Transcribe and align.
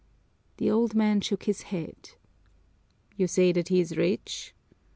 The 0.57 0.71
old 0.71 0.95
man 0.95 1.21
shook 1.21 1.43
his 1.43 1.61
head. 1.69 2.13
"You 3.17 3.27
say 3.27 3.51
that 3.51 3.67
he 3.67 3.79
is 3.81 3.95
rich? 3.95 4.55